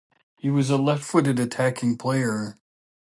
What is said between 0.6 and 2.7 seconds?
a left-footed attacking player.